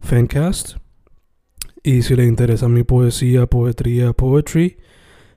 [0.00, 0.76] Fencast.
[1.82, 4.78] Y si le interesa mi poesía, poetría, poetry,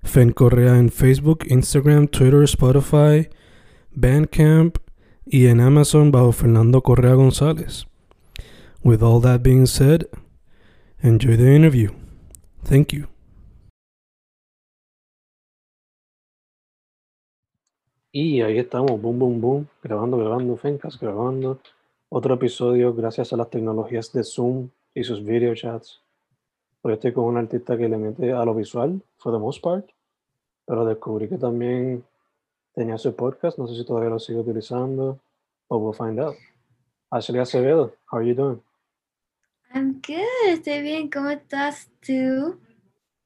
[0.03, 3.29] Fen Correa en Facebook, Instagram, Twitter, Spotify,
[3.91, 4.77] Bandcamp
[5.25, 7.85] y en Amazon bajo Fernando Correa González.
[8.83, 10.07] With all that being said,
[11.01, 11.91] enjoy the interview.
[12.63, 13.07] Thank you.
[18.13, 21.61] Y ahí estamos, boom, boom, boom, grabando, grabando, Fencast, grabando.
[22.13, 26.01] Otro episodio gracias a las tecnologías de Zoom y sus video chats.
[26.81, 29.89] Hoy estoy con un artista que le mete a lo visual, for the most part,
[30.65, 32.03] pero descubrí que también
[32.73, 35.19] tenía su podcast, no sé si todavía lo sigue utilizando,
[35.69, 36.35] but we'll find out.
[37.11, 38.61] Ashley Acevedo, how are you doing?
[39.73, 42.59] I'm good, estoy bien, ¿cómo estás tú?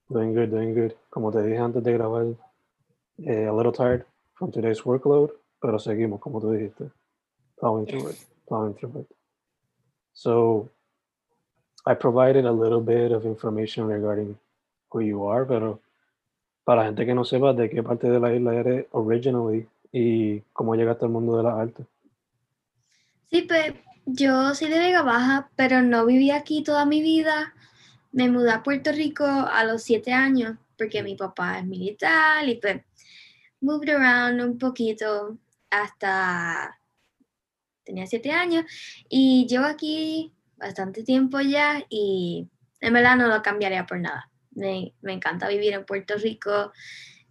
[0.09, 0.91] Doing good, doing good.
[1.09, 2.35] Como te dije antes de grabar,
[3.17, 6.91] eh, a little tired from today's workload, pero seguimos, como tú dijiste.
[7.57, 9.07] Plowing through it, plowing through it.
[10.13, 10.69] So,
[11.85, 14.37] I provided a little bit of information regarding
[14.89, 15.79] who you are, pero
[16.63, 20.75] para gente que no sepa de qué parte de la isla eres originally y cómo
[20.75, 21.85] llegaste al mundo de la arte.
[23.29, 23.73] Sí, pues
[24.05, 27.53] yo soy de Vega Baja, pero no viví aquí toda mi vida.
[28.11, 32.55] Me mudé a Puerto Rico a los siete años porque mi papá es militar y
[32.55, 32.81] pues
[33.61, 35.37] moved around un poquito
[35.69, 36.79] hasta
[37.85, 38.65] tenía siete años
[39.09, 42.47] y llevo aquí bastante tiempo ya y
[42.81, 44.29] en verdad no lo cambiaría por nada.
[44.51, 46.71] Me, me encanta vivir en Puerto Rico.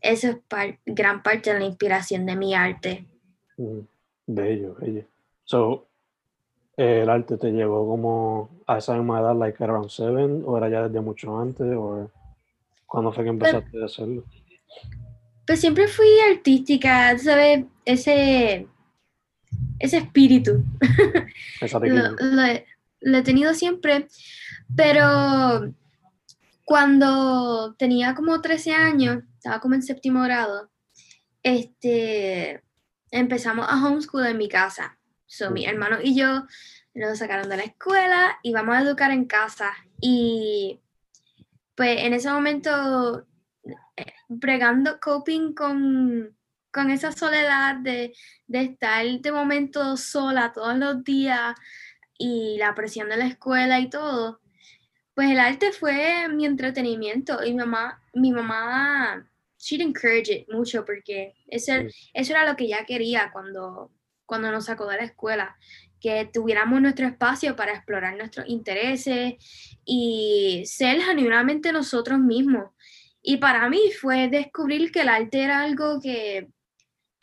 [0.01, 3.07] Eso es par- gran parte de la inspiración de mi arte.
[3.57, 3.81] Mm,
[4.27, 5.05] Bello, bello.
[5.45, 5.87] So,
[6.77, 10.69] eh, ¿el arte te llegó como a esa misma edad, like around seven, o era
[10.69, 12.11] ya desde mucho antes, o
[12.87, 14.25] cuándo fue que empezaste a hacerlo?
[15.47, 17.67] Pues siempre fui artística, ¿sabes?
[17.85, 18.67] Ese,
[19.79, 20.65] ese espíritu.
[21.61, 22.67] Lo, he,
[23.01, 24.09] lo he tenido siempre,
[24.75, 25.75] pero
[26.65, 30.71] cuando tenía como 13 años, estaba como en séptimo grado,
[31.43, 32.63] este,
[33.11, 34.99] empezamos a homeschool en mi casa.
[35.27, 36.47] So, mi hermano y yo
[36.95, 39.73] nos sacaron de la escuela y vamos a educar en casa.
[40.01, 40.81] Y
[41.75, 43.27] pues en ese momento,
[43.97, 46.37] eh, bregando, coping con,
[46.75, 48.13] con esa soledad de,
[48.49, 51.55] de estar de momento sola todos los días
[52.19, 54.41] y la presión de la escuela y todo,
[55.15, 59.25] pues el arte fue mi entretenimiento y mi mamá, mi mamá,
[59.57, 61.73] she'd encourage it mucho porque Sí.
[62.13, 63.93] eso era lo que ella quería cuando,
[64.27, 65.57] cuando nos sacó de la escuela,
[66.01, 69.35] que tuviéramos nuestro espacio para explorar nuestros intereses
[69.85, 72.73] y ser genuinamente nosotros mismos.
[73.23, 76.49] Y para mí fue descubrir que el arte era algo que,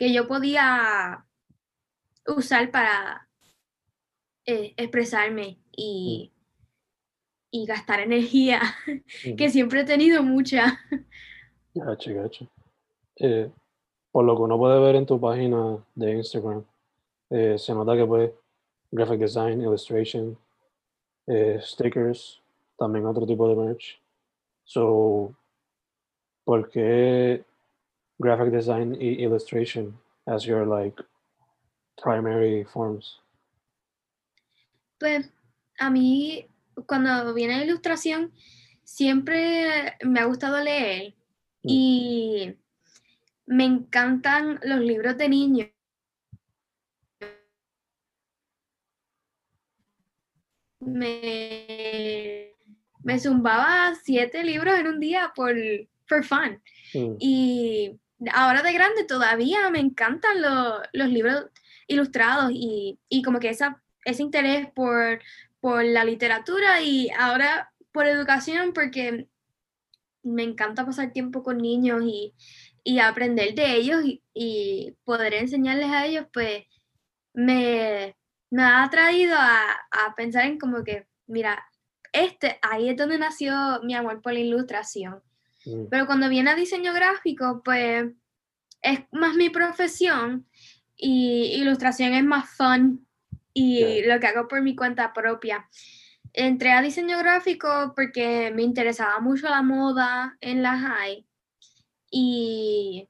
[0.01, 1.27] que yo podía
[2.25, 3.29] usar para
[4.47, 6.33] eh, expresarme y,
[7.51, 8.61] y gastar energía,
[9.37, 10.79] que siempre he tenido mucha.
[11.75, 12.47] Gacho, gacho.
[13.17, 13.51] Eh,
[14.11, 16.65] por lo que uno puede ver en tu página de Instagram,
[17.29, 18.31] eh, se nota que pues
[18.89, 20.35] graphic design, illustration,
[21.59, 22.41] stickers,
[22.75, 24.01] también otro tipo de merch.
[24.63, 25.35] So,
[26.43, 27.45] ¿por qué
[28.21, 30.95] graphic design y illustration as your like
[32.01, 33.19] primary forms?
[34.99, 35.29] Pues
[35.79, 36.47] a mí,
[36.85, 38.31] cuando viene la ilustración,
[38.83, 41.13] siempre me ha gustado leer
[41.63, 41.69] Mm.
[41.69, 42.55] y
[43.45, 45.67] me encantan los libros de niños.
[50.79, 52.53] Me,
[53.03, 55.53] me zumbaba siete libros en un día por
[56.07, 56.61] for fun.
[56.93, 57.99] Mm, Y
[58.33, 61.45] ahora de grande todavía me encantan lo- los libros
[61.87, 65.21] ilustrados y, y como que esa, ese interés por,
[65.59, 69.27] por la literatura y ahora por educación porque
[70.23, 72.33] me encanta pasar tiempo con niños y,
[72.83, 76.65] y aprender de ellos y, y, poder enseñarles a ellos, pues
[77.33, 78.15] me,
[78.49, 81.65] me ha traído a, a, pensar en como que, mira,
[82.13, 85.21] este, ahí es donde nació mi amor por la ilustración.
[85.65, 85.85] Mm.
[85.89, 88.11] Pero cuando viene a diseño gráfico, pues
[88.81, 90.47] es más mi profesión
[90.95, 93.07] y ilustración es más fun
[93.53, 95.67] y lo que hago por mi cuenta propia.
[96.33, 101.25] Entré a diseño gráfico porque me interesaba mucho la moda en la high
[102.09, 103.09] y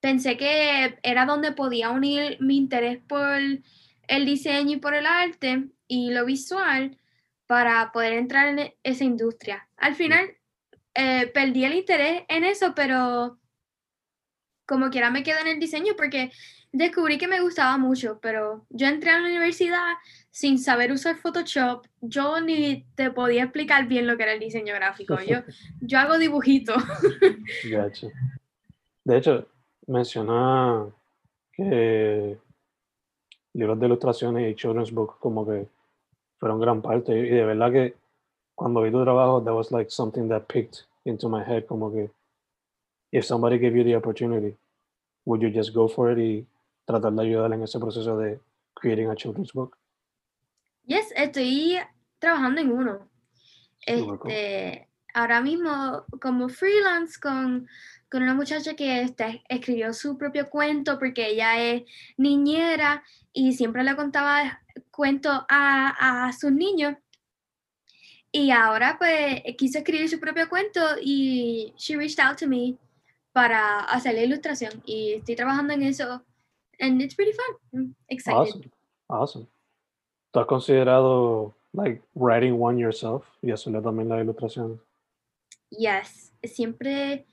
[0.00, 3.38] pensé que era donde podía unir mi interés por
[4.06, 6.98] el diseño y por el arte y lo visual
[7.46, 9.68] para poder entrar en esa industria.
[9.76, 10.36] Al final
[10.94, 13.38] eh, perdí el interés en eso, pero
[14.66, 16.30] como quiera me quedé en el diseño porque
[16.72, 19.94] descubrí que me gustaba mucho, pero yo entré a la universidad
[20.30, 24.74] sin saber usar Photoshop, yo ni te podía explicar bien lo que era el diseño
[24.74, 25.16] gráfico.
[25.20, 25.38] Yo,
[25.80, 26.82] yo hago dibujitos.
[29.04, 29.46] De hecho,
[29.86, 30.86] menciona
[31.52, 32.36] que
[33.52, 35.68] libros de ilustraciones y children's books como que
[36.38, 37.94] fueron gran parte y de verdad que
[38.54, 42.10] cuando vi tu trabajo that was like something that picked into my head como que
[43.12, 44.56] if somebody gave you the opportunity
[45.24, 46.46] would you just go for it y
[46.84, 48.38] tratar de ayudar en ese proceso de
[48.74, 49.76] creating a children's book?
[50.86, 51.78] Yes, estoy
[52.18, 53.08] trabajando en uno.
[53.86, 57.66] Este, ahora mismo como freelance con,
[58.10, 61.82] con una muchacha que este, escribió su propio cuento porque ella es
[62.16, 63.02] niñera
[63.32, 64.60] y siempre le contaba
[64.90, 66.96] cuentos a, a sus niños.
[68.36, 72.76] Y ahora pues quiso escribir su propio cuento y she reached out to me
[73.32, 76.20] para hacer la ilustración y estoy trabajando en eso
[76.80, 77.56] and it's pretty fun.
[77.72, 78.40] I'm excited.
[78.40, 78.70] Awesome.
[79.08, 79.46] Awesome.
[80.32, 84.80] ¿Tú has considerado like writing one yourself y hacerle también la ilustración?
[85.70, 87.26] Yes, siempre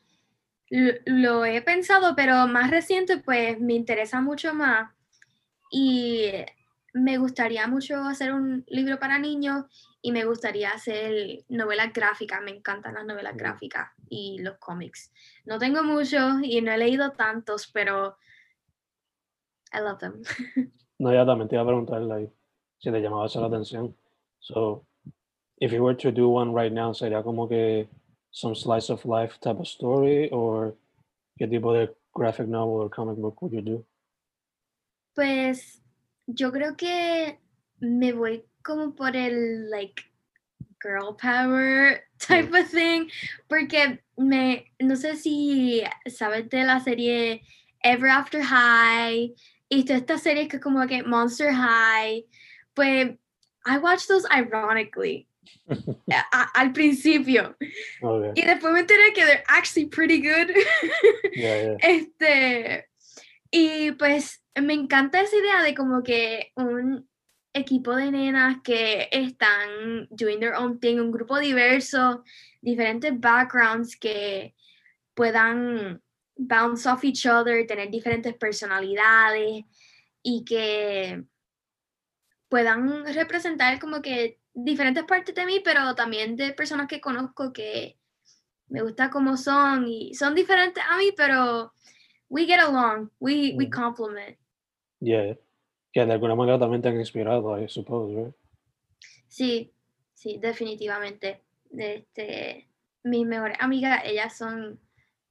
[0.70, 4.92] lo, lo, he pensado, pero más reciente pues me interesa mucho más
[5.72, 6.30] y
[6.94, 9.66] me gustaría mucho hacer un libro para niños
[10.02, 13.38] y me gustaría hacer novelas gráficas, me encantan las novelas mm.
[13.38, 15.12] gráficas y los cómics.
[15.46, 18.18] No tengo muchos y no he leído tantos, pero
[19.74, 20.24] I love them.
[21.00, 22.34] no, ya también te iba a preguntar like,
[22.80, 23.96] si te llamaba eso la atención.
[24.40, 24.86] So,
[25.60, 27.88] if you were to do one right now, sería como que
[28.32, 30.76] some slice of life type of story or
[31.38, 33.86] qué tipo de graphic novel or comic book would you do?
[35.14, 35.82] Pues
[36.26, 37.40] yo creo que
[37.80, 40.04] me voy como por el like
[40.82, 43.10] girl power type of thing
[43.48, 47.42] porque me no sé si sabes de la serie
[47.84, 49.34] Ever After High
[49.70, 52.26] y toda esta serie que como que Monster High,
[52.74, 53.12] pues
[53.66, 55.28] I watched those ironically.
[56.34, 57.56] a, al principio.
[58.02, 58.32] Okay.
[58.36, 60.54] Y después me enteré que they're actually pretty good.
[61.34, 61.78] yeah, yeah.
[61.80, 62.90] Este,
[63.50, 67.08] y pues me encanta esa idea de como que un
[67.54, 72.24] equipo de nenas que están doing their own thing, un grupo diverso,
[72.62, 74.56] diferentes backgrounds que
[75.14, 76.02] puedan
[76.38, 79.66] bounce off each other, tener diferentes personalidades
[80.24, 81.24] y que
[82.50, 87.98] puedan representar como que diferentes partes de mí, pero también de personas que conozco que
[88.68, 91.74] me gusta como son y son diferentes a mí, pero
[92.30, 94.38] we get along, we, we complement.
[95.00, 95.36] Yeah,
[95.92, 98.36] que de alguna manera también te han inspirado, I suppose, right?
[99.28, 99.72] Sí,
[100.14, 101.42] sí, definitivamente.
[101.72, 102.68] Este,
[103.04, 104.80] mis mejores amigas, ellas son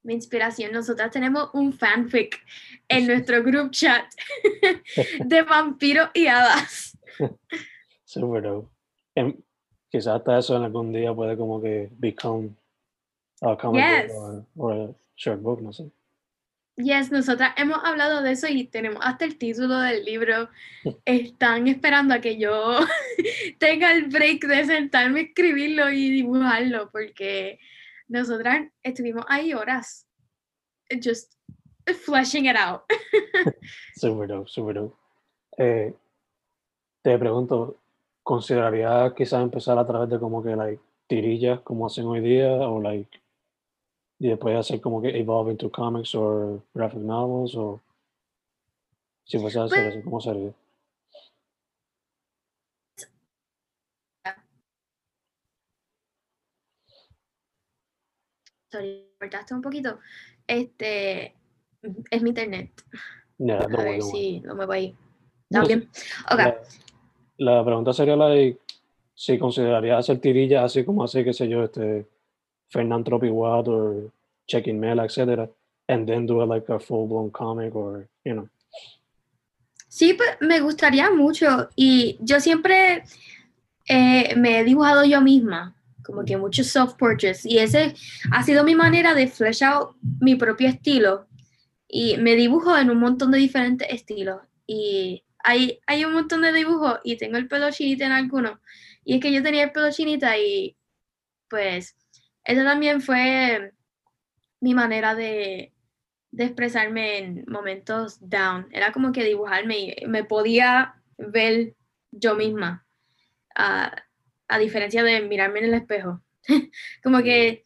[0.03, 0.71] mi inspiración.
[0.71, 2.39] Nosotras tenemos un fanfic
[2.87, 4.05] en nuestro group chat
[5.25, 6.97] de vampiros y hadas.
[8.05, 8.69] Super dope.
[9.15, 9.35] Em,
[9.89, 12.55] quizás hasta eso en algún día puede como que become
[13.41, 14.13] a comic yes.
[14.13, 15.91] book or, a short book, no sé.
[16.77, 20.49] Yes, nosotras hemos hablado de eso y tenemos hasta el título del libro.
[21.05, 22.79] Están esperando a que yo
[23.59, 27.59] tenga el break de sentarme a escribirlo y dibujarlo porque
[28.07, 30.07] nosotras estuvimos ahí horas,
[31.03, 31.33] just
[32.05, 32.81] fleshing it out.
[33.95, 34.95] super dope, super dope.
[35.57, 35.93] Eh,
[37.01, 37.77] te pregunto,
[38.23, 42.81] ¿consideraría quizás empezar a través de como que, like, tirillas como hacen hoy día o,
[42.81, 43.20] like,
[44.21, 47.81] y después hacer como que evolve into comics o graphic novels o
[49.25, 50.53] si fuese a hacer pues eso, ¿cómo sería?
[58.71, 59.99] sorry, cortaste un poquito.
[60.45, 61.33] Este
[62.11, 62.69] es mi internet.
[63.39, 64.95] Yeah, a ver si lo muevo ahí.
[65.49, 65.89] ¿Está bien?
[66.31, 66.37] Ok.
[66.37, 66.61] La,
[67.37, 68.59] la, pregunta sería, like,
[69.15, 72.05] si consideraría hacer tirillas así como hace, qué sé yo, este
[72.71, 74.11] Fernand Tropiwat o
[74.47, 75.49] Checking Mail, etcétera,
[75.87, 78.47] and then do like a full blown comic or, you know.
[79.87, 83.03] Sí, pues me gustaría mucho y yo siempre
[83.87, 87.93] eh, me he dibujado yo misma, como que muchos soft portraits y ese
[88.31, 91.27] ha sido mi manera de flesh out mi propio estilo
[91.89, 96.53] y me dibujo en un montón de diferentes estilos y hay, hay un montón de
[96.53, 98.59] dibujos y tengo el pelo chinita en algunos
[99.03, 100.77] y es que yo tenía el pelo chinita y
[101.49, 101.97] pues
[102.43, 103.73] eso también fue
[104.59, 105.73] mi manera de,
[106.31, 108.67] de expresarme en momentos down.
[108.71, 111.75] Era como que dibujarme y me podía ver
[112.11, 112.85] yo misma,
[113.55, 113.91] a,
[114.47, 116.21] a diferencia de mirarme en el espejo.
[117.03, 117.63] como que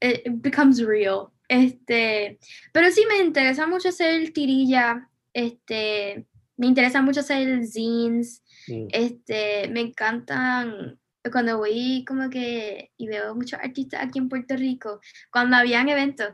[0.00, 1.28] it becomes real.
[1.48, 2.38] Este,
[2.72, 6.26] pero sí me interesa mucho hacer tirilla, este,
[6.56, 8.88] me interesa mucho hacer zines, Mm.
[8.90, 10.98] este, me encantan
[11.30, 15.00] cuando voy como que y veo muchos artistas aquí en Puerto Rico,
[15.32, 16.28] cuando habían eventos,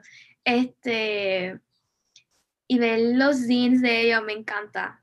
[0.44, 1.60] este,
[2.68, 5.00] y ver los zines de ellos me encanta.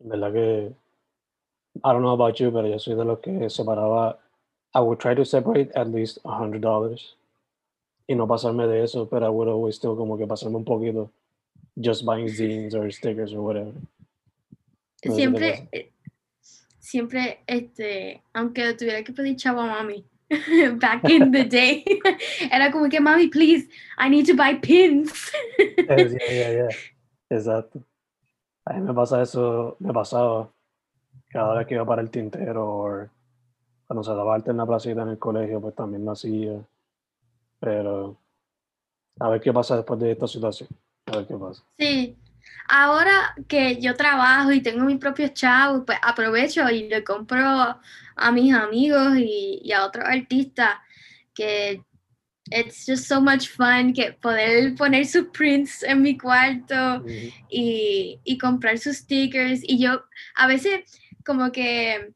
[0.00, 0.72] En verdad que,
[1.76, 4.18] I don't know about you, pero yo soy de los que separaba,
[4.74, 7.16] I would try to separate at least $100
[8.06, 11.10] y no pasarme de eso, pero I would always still como que pasarme un poquito
[11.76, 13.72] just buying zines or stickers or whatever.
[15.04, 15.92] No Siempre, eh,
[16.90, 20.04] siempre, este, aunque tuviera que pedir chavo a mami,
[20.80, 21.84] back in the day,
[22.50, 25.30] era como que, mami, please, I need to buy pins.
[25.56, 26.68] Yeah, yeah, yeah.
[27.30, 27.80] Exacto.
[28.66, 30.50] A mí me pasa eso, me pasaba
[31.28, 33.08] cada vez que iba para el tintero o
[33.86, 36.60] cuando se daba arte en la placita en el colegio, pues también lo hacía.
[37.60, 38.16] Pero
[39.20, 40.68] a ver qué pasa después de esta situación.
[41.06, 41.62] A ver qué pasa.
[41.78, 42.16] Sí,
[42.68, 47.78] ahora que yo trabajo y tengo mis propios chavos, pues aprovecho y le compro
[48.16, 50.76] a mis amigos y, y a otros artistas
[51.34, 51.82] que
[52.50, 57.10] it's just so much fun que poder poner sus prints en mi cuarto Ujú.
[57.48, 59.60] y, y comprar sus stickers.
[59.62, 60.04] Y yo
[60.34, 60.80] a veces
[61.24, 62.12] como que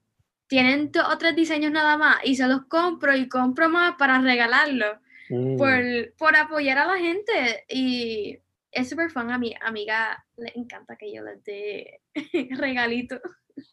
[0.48, 4.98] tienen otros diseños nada más y se los compro y compro más para regalarlos
[5.28, 7.64] Mm, por, por apoyar a la gente.
[7.68, 8.38] Y
[8.70, 12.00] es súper fun a mi amiga le encanta que yo les dé
[12.58, 13.20] regalitos.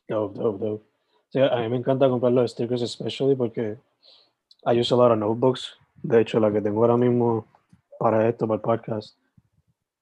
[0.07, 0.85] Dope, dope, dope.
[1.29, 3.77] Sí, a mí me encanta comprar los stickers especially porque
[4.65, 5.77] I use a lot of notebooks.
[6.03, 7.45] De hecho, la que tengo ahora mismo
[7.99, 9.15] para esto, para el podcast,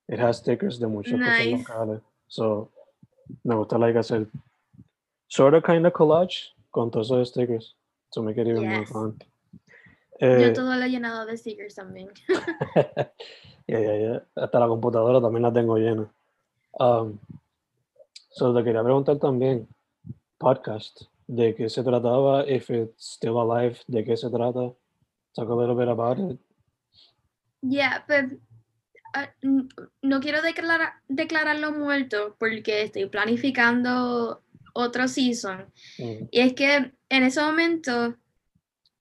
[0.07, 1.57] it has stickers de muchas cosas Nice.
[1.57, 2.01] locales.
[2.27, 2.71] So,
[3.43, 4.27] me gusta like hacer
[5.27, 7.75] sort of kind of collage con todos esos stickers
[8.11, 8.89] to make it even more Yes.
[8.89, 9.17] fun.
[10.21, 12.09] Yo Eh, todo lo he llenado de stickers también.
[13.67, 14.23] yeah, yeah, yeah.
[14.35, 16.11] Hasta la computadora también la tengo llena.
[16.73, 17.17] Um,
[18.31, 19.67] so te quería preguntar también,
[20.38, 22.47] podcast, ¿de qué se trataba?
[22.47, 24.73] If it's still alive, ¿de qué se trata?
[25.33, 26.39] Talk a little bit about it.
[27.61, 28.35] Ya, pues
[29.41, 29.67] n-
[30.01, 34.41] no quiero declarar, declararlo muerto porque estoy planificando
[34.73, 35.71] otro season.
[35.97, 38.15] Mm, Y es que en ese momento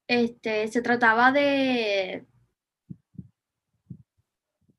[0.09, 2.25] este, se trataba de...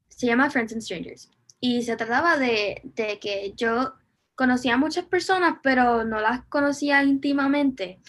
[0.09, 1.29] Se llama Friends and Strangers.
[1.59, 3.93] Y se trataba de, de que yo
[4.35, 7.99] conocía a muchas personas, pero no las conocía íntimamente.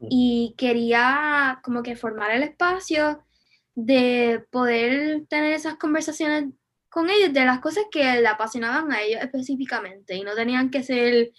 [0.00, 3.24] Y quería como que formar el espacio
[3.74, 6.46] de poder tener esas conversaciones
[6.88, 10.82] con ellos de las cosas que le apasionaban a ellos específicamente y no tenían que
[10.82, 11.30] ser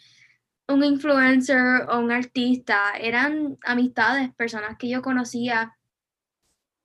[0.68, 5.76] un influencer o un artista, eran amistades, personas que yo conocía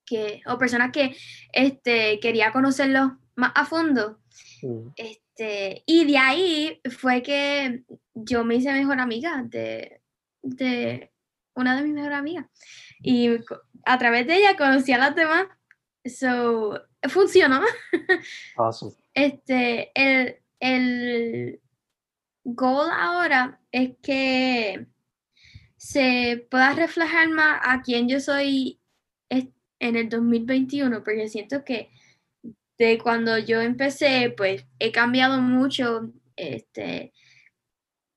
[0.06, 1.14] que, o personas que
[1.52, 4.21] este, quería conocerlos más a fondo.
[4.62, 7.82] Mm, Este, y de ahí fue que
[8.14, 10.00] yo me hice mejor amiga de,
[10.42, 11.10] de
[11.54, 12.46] una de mis mejores amigas.
[13.00, 13.30] Y
[13.84, 15.46] a través de ella conocí a las demás.
[16.04, 17.60] So, funcionó.
[18.56, 18.92] Awesome.
[19.14, 21.60] Este, el, el
[22.44, 24.86] goal ahora es que
[25.76, 28.80] se pueda reflejar más a quién yo soy
[29.82, 31.90] en el 2021, porque siento que
[32.78, 37.12] de cuando yo empecé, pues he cambiado mucho este,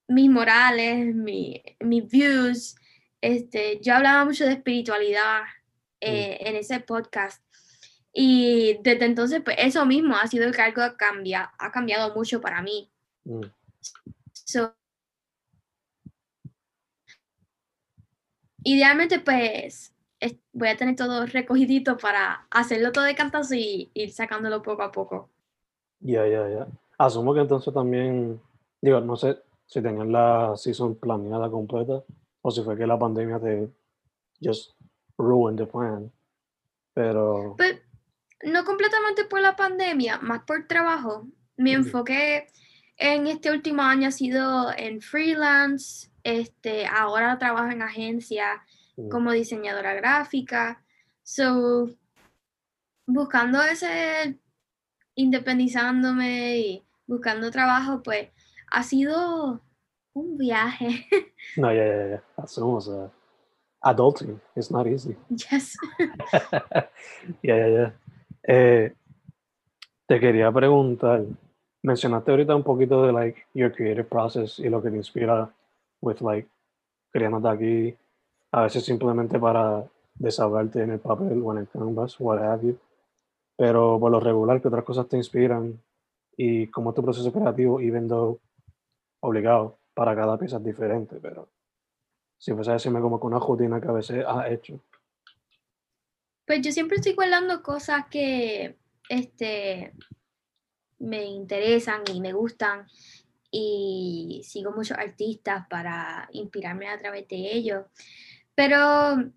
[0.08, 2.76] mis morales, mi- mis views.
[3.22, 5.42] Este, yo hablaba mucho de espiritualidad
[6.02, 7.44] eh, en ese podcast.
[8.14, 12.40] Y desde entonces, pues eso mismo ha sido que algo ha cambiado, ha cambiado mucho
[12.42, 12.90] para mí.
[13.26, 13.42] Mm,
[14.34, 14.76] So,
[18.64, 19.95] idealmente, pues es-
[20.54, 24.92] voy a tener todo recogidito para hacerlo todo de cantazo y ir sacándolo poco a
[24.92, 25.30] poco.
[26.00, 26.68] Ya, ya, ya.
[26.98, 28.42] Asumo que entonces también,
[28.82, 32.04] digo, no sé si tengan la season planeada completa
[32.42, 33.70] o si fue que la pandemia te
[34.42, 34.72] just
[35.18, 36.12] ruined the plan.
[36.94, 37.82] Pero, Pues,
[38.44, 41.28] no completamente por la pandemia, más por trabajo.
[41.58, 41.86] Mi Ujú.
[41.86, 42.48] enfoque
[42.98, 46.10] en este último año ha sido en freelance.
[46.24, 48.75] Este, ahora trabajo en agencia mm,
[49.10, 50.84] como diseñadora gráfica.
[51.24, 51.90] So,
[53.08, 54.40] buscando ese,
[55.16, 58.30] independizándome y buscando trabajo, pues
[58.72, 59.62] ha sido
[60.14, 61.06] un viaje.
[61.58, 62.24] no, yeah, yeah, yeah.
[62.38, 63.10] Hacemos uh,
[63.84, 64.40] adulting.
[64.56, 65.16] It's not easy.
[65.30, 65.78] Yes.
[67.42, 67.94] yeah, yeah, yeah.
[68.48, 68.94] Eh,
[70.08, 71.26] te quería preguntar,
[71.82, 75.52] mencionaste ahorita un poquito de like your creative process y lo que te inspira
[76.02, 76.48] with like
[77.12, 77.98] creándote aquí,
[78.56, 82.80] a veces simplemente para desahogarte en el papel o en el canvas, what have you.
[83.58, 85.78] Pero por lo regular, ¿qué otras cosas te inspiran?
[86.38, 88.40] Y cómo es tu proceso creativo, even though
[89.20, 91.50] obligado, para cada pieza es diferente, pero
[92.38, 94.80] si fuese a decirme como que una rutina que a veces has hecho.
[96.48, 98.78] Pues yo siempre estoy guardando cosas que
[99.10, 99.92] este,
[101.00, 102.88] me interesan y me gustan
[103.52, 107.84] y sigo muchos artistas para inspirarme a través de ellos.
[108.56, 109.32] Pero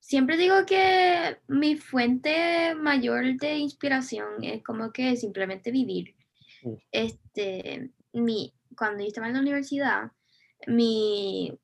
[0.00, 6.14] siempre digo que mi fuente mayor de inspiración es como que simplemente vivir.
[6.62, 6.74] Mm.
[6.90, 10.12] Este, mi, cuando yo estaba en la universidad,
[10.66, 11.58] mi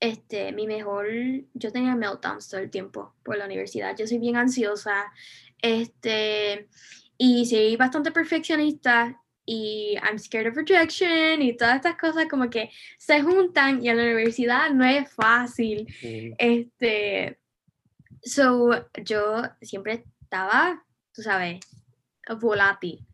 [0.00, 1.06] este, mi mejor,
[1.54, 3.96] yo tenía meltdowns todo el tiempo por la universidad.
[3.96, 5.12] Yo soy bien ansiosa,
[5.62, 6.68] este,
[7.16, 12.70] y soy bastante perfeccionista y I'm scared of rejection y todas estas cosas como que
[12.98, 15.86] se juntan y en la universidad no es fácil.
[16.36, 17.38] Este,
[18.22, 20.84] so, yo siempre estaba,
[21.14, 21.60] tú sabes,
[22.40, 23.06] volátil.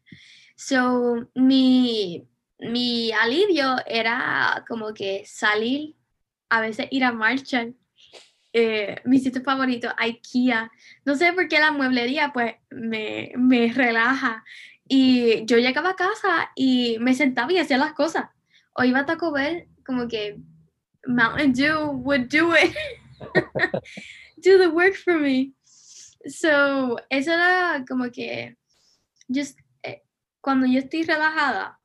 [0.57, 2.27] So, mi,
[2.59, 5.95] mi alivio era como que salir,
[6.49, 7.77] a veces ir a Marshall.
[8.55, 10.71] Eh, mi sitio favorito, IKEA.
[11.07, 14.45] No sé por qué la mueblería, pues, me, me relaja.
[14.89, 18.31] Y yo llegaba a casa y me sentaba y hacía las cosas.
[18.75, 20.39] O iba a Taco Bell, como que
[21.07, 22.75] Mountain Dew would do it.
[24.43, 25.53] do the work for me.
[26.27, 28.57] So, eso era como que
[29.29, 30.03] just, eh,
[30.41, 31.81] cuando yo estoy relajada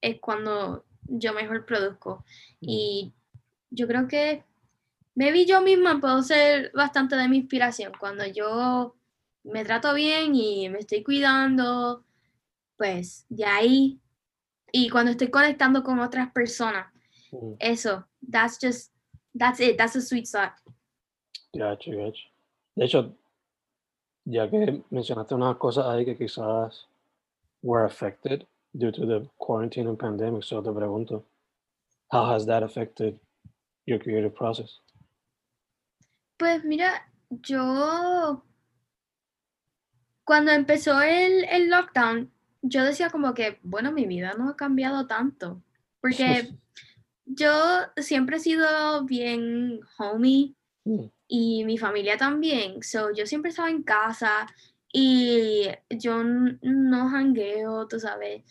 [0.00, 2.24] es cuando yo mejor produzco.
[2.60, 3.12] Y
[3.70, 4.44] yo creo que
[5.14, 7.92] maybe yo misma puedo ser bastante de mi inspiración.
[7.98, 8.96] Cuando yo
[9.44, 12.04] me trato bien y me estoy cuidando,
[12.76, 14.00] pues de ahí.
[14.72, 16.86] Y cuando estoy conectando con otras personas,
[17.30, 17.54] mm.
[17.58, 18.92] eso, that's just,
[19.38, 20.52] that's it, that's a sweet spot.
[21.52, 22.28] Gacho, gacho.
[22.74, 23.14] De hecho,
[24.24, 26.86] ya que mencionaste unas cosas ahí que quizás
[27.62, 31.24] were affected due to the quarantine and pandemic, so te pregunto,
[32.10, 33.18] how has that affected
[33.86, 34.80] your creative process?
[36.38, 38.42] Pues mira, yo
[40.24, 42.31] cuando empezó el, el lockdown,
[42.62, 45.62] yo decía como que, bueno, mi vida no ha cambiado tanto,
[46.00, 46.48] porque
[47.26, 47.52] yo
[47.96, 53.82] siempre he sido bien homey Mm, y mi familia también, so yo siempre estaba en
[53.82, 54.46] casa
[54.92, 58.42] y yo no jangueo, tú sabes,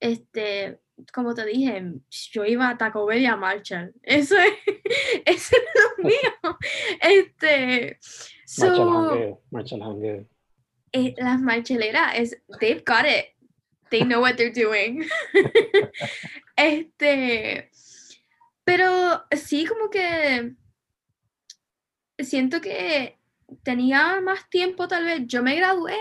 [0.00, 0.80] este,
[1.12, 1.94] como te dije,
[2.32, 4.52] yo iba a Taco Bell y a Marshall, eso es,
[5.24, 6.58] eso es lo mío,
[7.00, 7.98] este,
[8.44, 10.26] so, jangueo, el jangueo.
[10.92, 13.35] eh, las marcheleras, es, they've got it.
[13.90, 15.06] They know what they're doing.
[16.56, 17.70] este,
[18.64, 20.54] pero sí como que
[22.18, 23.18] siento que
[23.62, 25.22] tenía más tiempo tal vez.
[25.26, 25.96] Yo me gradué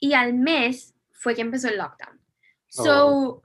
[0.00, 2.20] y al mes fue que empezó el lockdown.
[2.68, 3.42] So,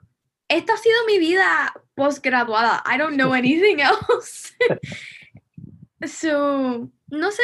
[0.48, 2.84] esta ha sido mi vida postgraduada.
[2.86, 4.56] I don't know anything else.
[6.08, 7.44] so, no sé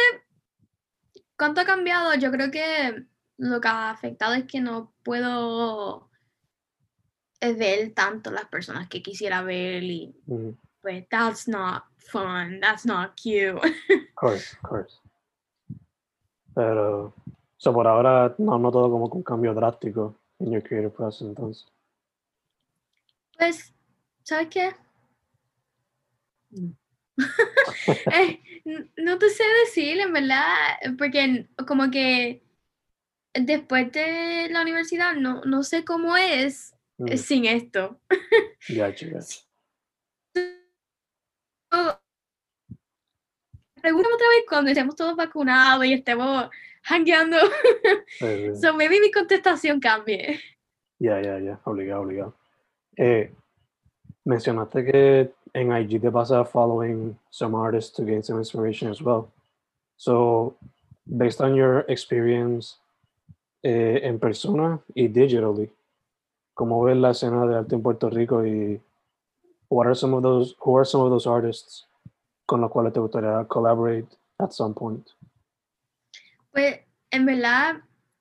[1.37, 2.13] cuánto ha cambiado.
[2.15, 3.05] Yo creo que
[3.37, 6.09] lo que ha afectado es que no puedo
[7.41, 12.85] eh, ver tanto las personas que quisiera ver y Mm, pues that's not fun, that's
[12.85, 13.59] not cute.
[14.15, 14.99] Of course, of course.
[16.53, 17.13] Pero,
[17.57, 21.65] so por ahora no noto como que un cambio drástico en your creative process entonces.
[23.37, 23.73] Pues,
[24.23, 24.71] ¿sabes qué?
[28.11, 30.45] Eh, n- no te sé decir, en verdad,
[30.97, 32.44] porque como que
[33.39, 37.99] después de la universidad no, no sé cómo es Mm, eh, sin esto.
[38.69, 39.39] Gacho, gacho.
[43.81, 46.49] Pregúntame otra vez cuando estemos todos vacunados y estemos
[46.83, 47.37] hangueando.
[48.19, 48.55] Sí, sí.
[48.61, 50.39] so maybe mi contestación cambie.
[50.99, 52.35] Ya, ya, ya, obligado, obligado.
[52.95, 53.33] Eh,
[54.23, 59.31] mencionaste que en IG te pasa following some artists to gain some inspiration as well.
[59.97, 60.55] So,
[61.05, 62.79] based on your experience
[63.67, 65.71] eh, en persona y digitally,
[66.53, 68.79] ¿cómo ves la escena de arte en Puerto Rico y
[69.69, 71.87] what are some of those, who are some of those artists
[72.45, 75.09] con los cuales te gustaría collaborate at some point?
[76.51, 77.77] Pues en verdad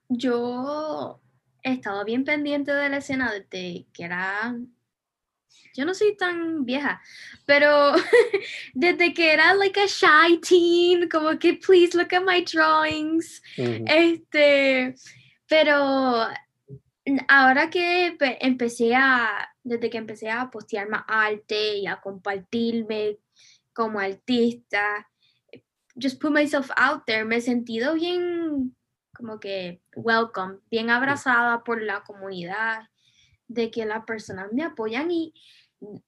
[0.09, 1.20] yo
[1.62, 4.57] he estado bien pendiente de la escena desde que era
[5.76, 7.02] yo no soy tan vieja,
[7.44, 7.92] pero
[8.74, 13.42] desde que era like a shy teen, como que please look at my drawings.
[13.59, 14.94] Este,
[15.48, 16.26] pero
[17.28, 23.18] ahora que pe- empecé a, desde que empecé a postear más arte y a compartirme
[23.72, 25.09] como artista,
[26.00, 28.74] just put myself out there, me he sentido bien,
[29.14, 32.88] como que welcome, bien abrazada por la comunidad,
[33.46, 35.35] de que las personas me apoyan y,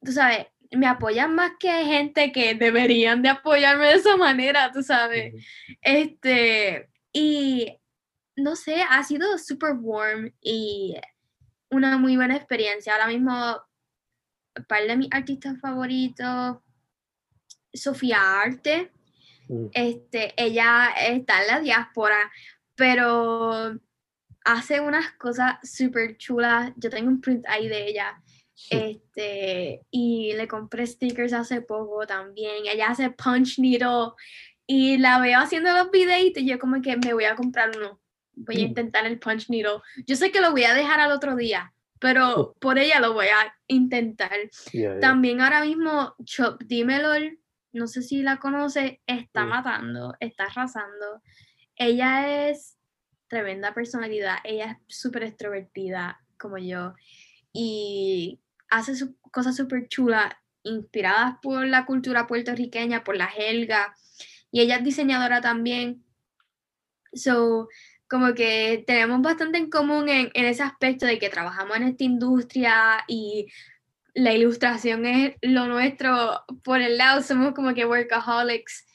[0.02, 4.82] tú sabes, me apoyan más que gente que deberían de apoyarme de esa manera, tú
[4.82, 5.34] sabes.
[5.82, 7.78] Este, y
[8.36, 10.96] no sé, ha sido super warm y
[11.70, 12.92] una muy buena experiencia.
[12.92, 13.60] Ahora mismo,
[14.56, 16.58] un par de mis artistas favoritos,
[17.72, 18.92] Sofía Arte,
[19.48, 19.66] Mm.
[19.72, 22.16] este, ella está en la diáspora,
[22.74, 23.78] pero
[24.44, 26.72] hace unas cosas súper chulas.
[26.76, 28.22] Yo tengo un print ahí de ella.
[28.70, 32.66] Este, y le compré stickers hace poco también.
[32.66, 34.12] Ella hace punch needle
[34.66, 38.00] y la veo haciendo los videitos y yo como que me voy a comprar uno.
[38.36, 39.80] Voy a intentar el punch needle.
[40.06, 43.26] Yo sé que lo voy a dejar al otro día, pero por ella lo voy
[43.26, 44.30] a intentar.
[44.72, 45.00] Yeah, yeah.
[45.00, 47.08] También ahora mismo Chop Dímelo,
[47.72, 51.22] no sé si la conoce, está matando, está arrasando.
[51.76, 52.78] Ella es
[53.28, 56.94] tremenda personalidad, ella es súper extrovertida como yo
[57.52, 63.94] y hace su- cosas súper chulas inspiradas por la cultura puertorriqueña, por la jerga
[64.50, 66.04] y ella es diseñadora también.
[67.12, 67.68] So,
[68.08, 72.04] como que tenemos bastante en común en, en ese aspecto de que trabajamos en esta
[72.04, 73.46] industria y
[74.16, 78.86] la ilustración es lo nuestro por el lado, somos como que workaholics.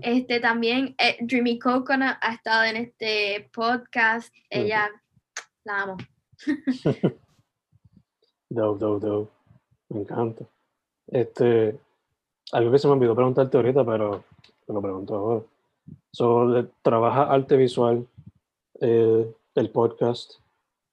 [0.00, 4.34] Este también eh, Dreamy Coconut ha estado en este podcast.
[4.50, 4.90] Ella
[5.64, 5.96] la amo.
[8.48, 9.32] Dope, dope, dope.
[9.88, 10.44] Me encanta.
[11.06, 11.78] Este,
[12.52, 14.24] algo que se me olvidó preguntarte ahorita, pero
[14.66, 15.42] te lo pregunto ahora.
[16.12, 18.06] So, ¿Trabajas arte visual
[18.82, 20.32] eh, el podcast?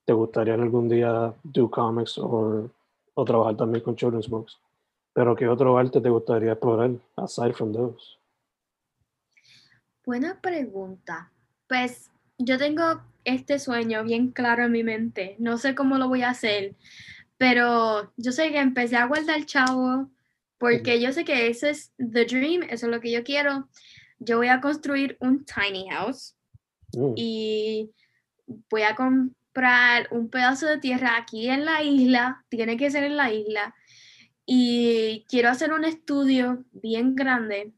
[0.06, 2.70] ¿Te gustaría algún día do comics o,
[3.14, 4.58] o trabajar también con children's books?
[5.12, 8.16] Pero ¿qué otro arte te gustaría explorar aside from those?
[10.06, 11.30] Buena pregunta.
[11.68, 15.36] Pues yo tengo este sueño bien claro en mi mente.
[15.38, 16.74] No sé cómo lo voy a hacer,
[17.36, 20.08] pero yo sé que empecé a guardar chavo
[20.58, 23.68] porque yo sé que ese es the dream, eso es lo que yo quiero.
[24.18, 26.36] Yo voy a construir un tiny house
[26.96, 27.90] Mm, y
[28.68, 33.16] voy a comprar un pedazo de tierra aquí en la isla, tiene que ser en
[33.16, 33.74] la isla,
[34.46, 37.72] y quiero hacer un estudio bien grande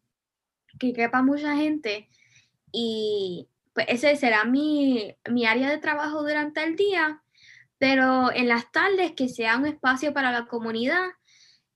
[0.79, 2.09] que quepa mucha gente
[2.73, 7.23] y pues ese será mi, mi área de trabajo durante el día,
[7.79, 11.11] pero en las tardes que sea un espacio para la comunidad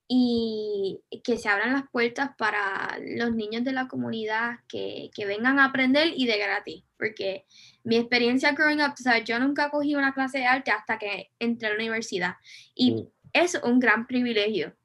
[0.09, 5.59] y que se abran las puertas para los niños de la comunidad que, que vengan
[5.59, 7.45] a aprender y de gratis, porque
[7.83, 11.31] mi experiencia growing up, o sea, yo nunca cogí una clase de arte hasta que
[11.39, 12.37] entré a la universidad
[12.75, 13.09] y Mm.
[13.33, 14.77] es un gran privilegio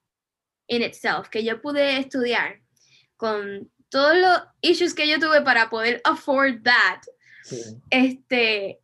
[0.67, 2.61] in itself, que yo pude estudiar
[3.17, 7.01] con todos los issues que yo tuve para poder afford that,
[7.89, 8.79] este,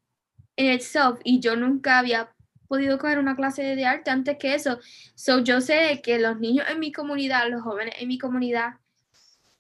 [0.57, 2.29] in itself, y yo nunca había
[2.67, 4.79] podido coger una clase de arte antes que eso.
[5.15, 8.75] So yo sé que los niños en mi comunidad, los jóvenes en mi comunidad,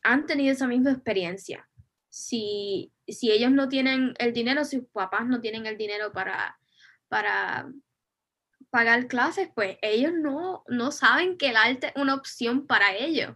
[0.03, 1.67] han tenido esa misma experiencia.
[2.09, 6.57] Si, si ellos no tienen el dinero, si sus papás no tienen el dinero para,
[7.07, 7.69] para
[8.69, 13.35] pagar clases, pues ellos no, no saben que el arte es una opción para ellos.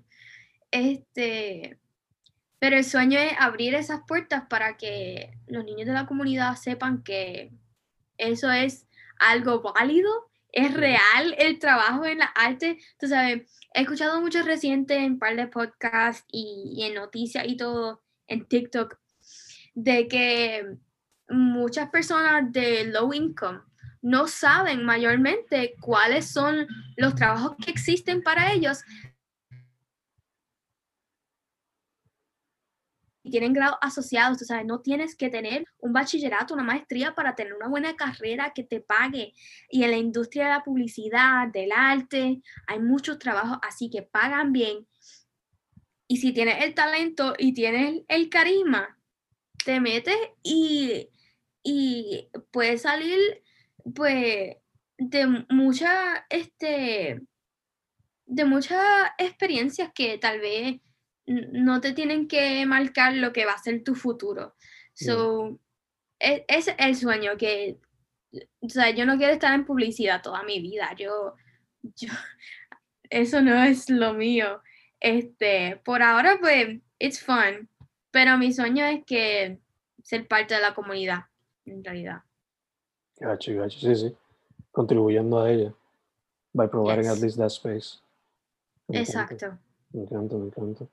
[0.71, 1.79] Este,
[2.59, 7.03] pero el sueño es abrir esas puertas para que los niños de la comunidad sepan
[7.03, 7.51] que
[8.17, 8.87] eso es
[9.21, 10.11] algo válido,
[10.51, 12.77] es real el trabajo en la arte.
[12.99, 17.45] Tú sabes, he escuchado mucho reciente en un par de podcasts y, y en noticias
[17.47, 18.97] y todo, en TikTok,
[19.73, 20.77] de que
[21.29, 23.61] muchas personas de low income
[24.01, 28.83] no saben mayormente cuáles son los trabajos que existen para ellos
[33.29, 37.53] tienen grados asociados, o sea, no tienes que tener un bachillerato, una maestría para tener
[37.53, 39.33] una buena carrera que te pague.
[39.69, 44.51] Y en la industria de la publicidad, del arte, hay muchos trabajos así que pagan
[44.51, 44.87] bien.
[46.07, 48.97] Y si tienes el talento y tienes el carisma,
[49.63, 51.09] te metes y,
[51.63, 53.19] y puedes salir,
[53.95, 54.57] pues,
[54.97, 57.21] de mucha, este,
[58.25, 58.81] de muchas
[59.17, 60.79] experiencias que tal vez
[61.25, 64.55] no te tienen que marcar lo que va a ser tu futuro.
[64.93, 65.59] So,
[66.19, 67.79] es, es, el sueño que,
[68.59, 70.93] o sea, yo no quiero estar en publicidad toda mi vida.
[70.97, 71.35] Yo,
[71.81, 72.09] yo,
[73.09, 74.61] eso no es lo mío.
[74.99, 77.69] Este, por ahora, pues, it's fun.
[78.11, 79.59] Pero mi sueño es que
[80.03, 81.25] ser parte de la comunidad,
[81.65, 82.23] en realidad.
[83.17, 84.15] Gacho, gacho, sí, sí.
[84.71, 85.73] Contribuyendo a ella.
[86.53, 87.17] By providing Yes.
[87.17, 87.99] at least that space.
[88.87, 89.59] Me encanta, Exacto.
[89.93, 90.87] Me encanta, me encanta.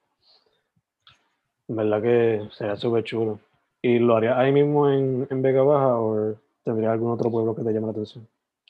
[1.68, 3.40] Verdad que sería súper chulo.
[3.82, 7.62] ¿Y lo harías ahí mismo en, en Vega Baja o tendría algún otro pueblo que
[7.62, 8.26] te llame la atención?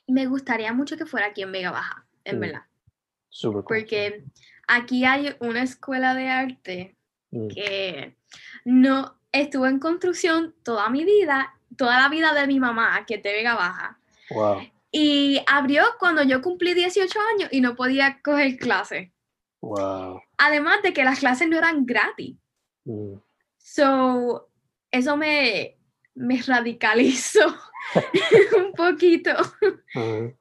[0.07, 2.41] Me gustaría mucho que fuera aquí en Vega Baja, en Mm.
[2.41, 2.63] verdad.
[3.31, 3.77] Súper cool.
[3.79, 4.25] Porque
[4.67, 6.95] aquí hay una escuela de arte
[7.31, 8.17] Mm, que
[8.65, 13.23] no estuvo en construcción toda mi vida, toda la vida de mi mamá, que es
[13.23, 13.99] de Vega Baja.
[14.31, 19.11] Wow, Y abrió cuando yo cumplí 18 años y no podía coger clases.
[19.61, 20.21] wow.
[20.39, 22.37] Además de que las clases no eran gratis.
[22.89, 23.19] Mm,
[23.59, 24.49] So,
[24.91, 25.77] eso me,
[26.15, 27.41] me radicalizó
[28.59, 29.31] un poquito.
[29.31, 30.33] ajá.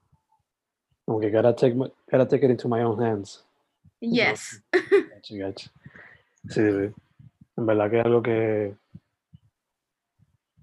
[1.06, 3.46] Como que gotta take, my- gotta take it into my own hands.
[4.00, 4.62] Yes.
[4.72, 5.70] Gacho, gacho.
[6.50, 6.94] Sí, sí.
[7.58, 8.76] En verdad que es algo que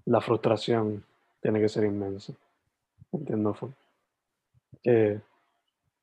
[0.05, 1.03] la frustración
[1.41, 2.33] tiene que ser inmensa.
[3.11, 3.53] Entiendo.
[3.53, 3.69] full.
[4.83, 5.19] Eh,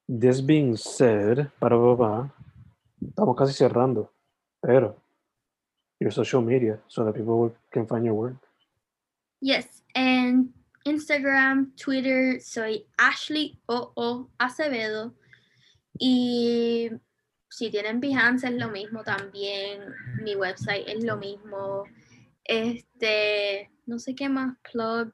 [0.09, 2.35] this being said, para papá,
[3.01, 4.11] estamos casi cerrando,
[4.61, 4.97] pero
[6.03, 8.37] your social media, so that people can find your work.
[9.41, 9.83] Yes.
[9.95, 10.53] En
[10.85, 14.29] Instagram, Twitter, soy Ashley O.O.
[14.39, 15.15] Acevedo.
[15.99, 16.91] Y
[17.49, 19.95] si tienen Behance es lo mismo también.
[20.23, 21.85] Mi website es lo mismo.
[22.45, 25.13] Este, no sé qué más, plug.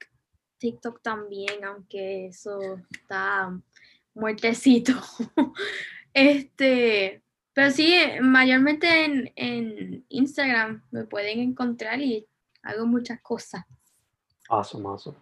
[0.59, 3.59] TikTok también, aunque eso está
[4.15, 4.93] muertecito.
[6.15, 7.23] Este,
[7.59, 12.25] pero sí, mayormente en, en Instagram me pueden encontrar y
[12.63, 13.65] hago muchas cosas.
[14.49, 15.17] Awesome, awesome.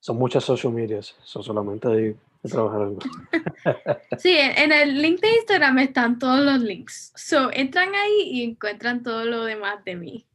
[0.00, 2.98] Son muchas social medias, son solamente ahí de trabajar algo.
[4.18, 7.12] Sí, en, en el link de Instagram están todos los links.
[7.14, 10.26] So, entran ahí y encuentran todo lo demás de mí.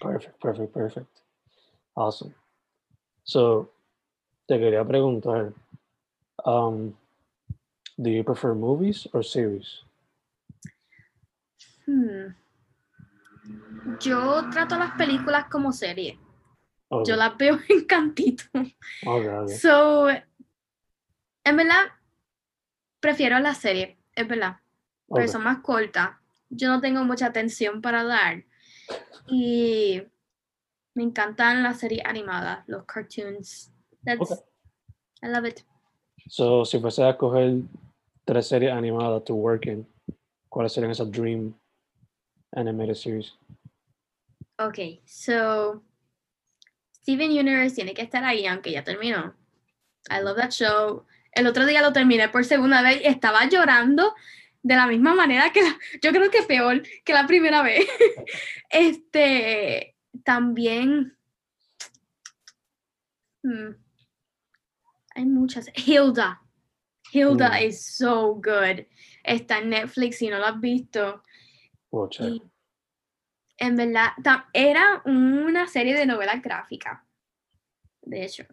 [0.00, 1.18] Perfect, perfect, perfect.
[1.96, 2.32] Awesome.
[3.24, 3.68] So,
[4.46, 5.54] te quería preguntar,
[6.44, 6.94] um,
[7.96, 9.82] do you prefer movies or series?
[11.92, 12.34] Hmm.
[14.00, 16.18] Yo trato las películas como serie.
[16.88, 18.44] Okay, Yo las veo en cantito.
[18.54, 19.56] okay, okay.
[19.56, 21.86] So, en verdad,
[23.00, 24.56] prefiero la serie, es verdad.
[25.08, 25.28] Pero okay.
[25.28, 26.12] son más cortas.
[26.48, 28.44] Yo no tengo mucha atención para dar.
[29.26, 30.02] Y
[30.94, 33.70] me encantan las series animadas, los cartoons.
[34.04, 34.44] That's.
[35.22, 35.60] I love it.
[36.28, 37.62] So, si fuese a escoger
[38.24, 39.86] tres series animadas to work in,
[40.48, 41.54] ¿cuáles serían esas dream
[42.54, 43.32] animated series?
[44.58, 45.82] Ok, so
[47.02, 49.34] Steven Universe tiene que estar ahí, aunque ya terminó.
[50.10, 51.06] I love that show.
[51.32, 54.14] El otro día lo terminé por segunda vez y estaba llorando
[54.62, 57.86] de la misma manera que la- yo creo que peor que la primera vez.
[58.70, 61.16] este también
[63.42, 63.70] hmm,
[65.14, 65.66] hay muchas.
[65.74, 66.40] Hilda.
[67.12, 67.66] Hilda Mm.
[67.68, 68.86] is so good.
[69.24, 71.22] Está en Netflix si no lo has visto.
[71.92, 72.26] We'll check.
[72.26, 72.42] Y
[73.58, 74.12] en verdad,
[74.52, 77.00] era una serie de novelas gráficas,
[78.00, 78.44] de hecho.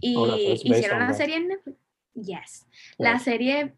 [0.00, 1.78] Y Oh, hicieron on una serie en Netflix.
[2.14, 2.66] Yes.
[2.96, 3.74] La serie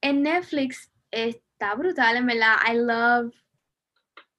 [0.00, 2.56] en Netflix está brutal, en verdad.
[2.66, 3.32] I love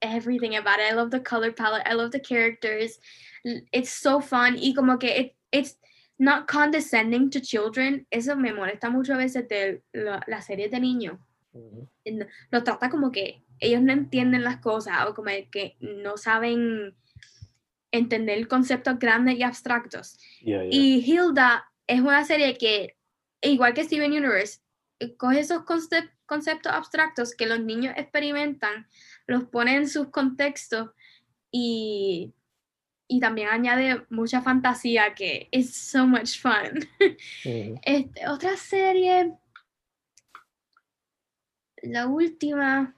[0.01, 0.91] everything about it.
[0.91, 1.87] I love the color palette.
[1.87, 2.99] I love the characters.
[3.71, 4.57] It's so fun.
[4.57, 5.79] Y como que it- it's
[6.19, 8.07] not condescending to children.
[8.11, 11.19] Eso me molesta mucho a veces de la, series de niños
[11.53, 11.87] Mhm.
[12.17, 16.95] no- lo trata como que ellos no entienden las cosas o como que no saben
[17.91, 20.17] entender conceptos grandes y abstractos.
[20.41, 20.69] Yeah, yeah.
[20.71, 22.97] Y Hilda es una serie que,
[23.41, 24.59] igual que Steven Universe,
[25.17, 28.87] coge esos concep- conceptos abstractos que los niños experimentan,
[29.25, 30.89] los pone en sus contextos
[31.51, 32.33] y,
[33.07, 36.87] y también añade mucha fantasía que es so much fun.
[37.43, 39.33] Este, otra serie.
[41.91, 42.93] La última.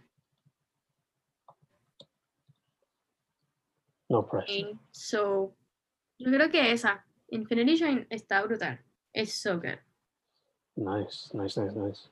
[4.10, 4.78] No pressure.
[4.92, 5.54] So,
[6.18, 8.80] yo creo que esa, Infinity Shine, está brutal.
[9.14, 9.80] It's so good.
[10.76, 12.08] Nice, nice, nice, nice.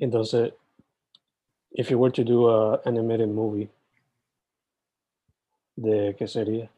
[0.00, 0.52] Entonces,
[1.72, 3.68] if you were to do a animated movie,
[5.76, 6.68] ¿de qué sería?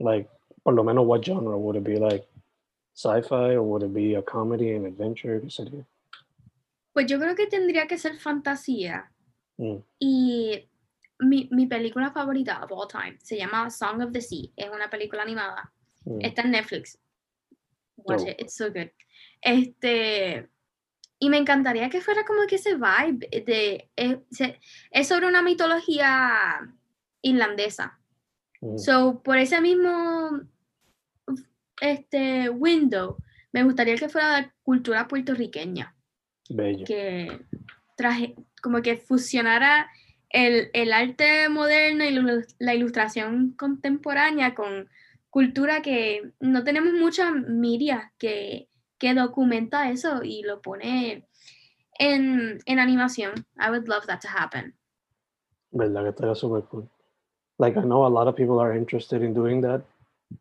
[0.00, 0.30] Like,
[0.64, 1.96] por lo menos, what genre would it be?
[1.96, 2.26] Like,
[2.94, 5.40] sci-fi or would it be a comedy and adventure?
[5.40, 5.84] ¿Qué sería?
[6.92, 9.10] Pues yo creo que tendría que ser fantasía.
[9.58, 9.76] Mm.
[9.98, 10.68] Y
[11.18, 14.50] mi, mi película favorita of all time se llama Song of the Sea.
[14.56, 15.72] Es una película animada.
[16.04, 16.20] Mm.
[16.24, 16.98] Está en Netflix.
[17.96, 18.30] Watch Dope.
[18.32, 18.88] it, it's so good.
[19.40, 20.48] Este,
[21.18, 24.58] y me encantaría que fuera como que ese vibe de, es, se-
[24.90, 26.60] es sobre una mitología
[27.22, 28.00] irlandesa.
[28.60, 28.78] Mm.
[28.78, 30.40] So, por ese mismo
[31.80, 33.16] este window,
[33.52, 35.94] me gustaría que fuera de cultura puertorriqueña,
[36.48, 36.84] Bello.
[36.84, 37.44] que
[37.96, 39.90] traje, como que fusionara
[40.30, 42.10] el, el arte moderno y
[42.58, 44.88] la, ilustración contemporánea con
[45.30, 51.26] cultura que no tenemos mucha media que, que documenta eso y lo pone
[51.98, 53.32] en, en animación.
[53.58, 54.74] I would love that to happen.
[55.70, 56.88] ¿Verdad que estaría super cool?
[57.58, 59.82] Like, I know a lot of people are interested in doing that,